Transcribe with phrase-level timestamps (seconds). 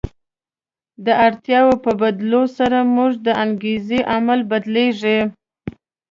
[1.05, 5.19] د اړتیاوو په بدلېدو سره زموږ د انګېزې عامل بدلیږي.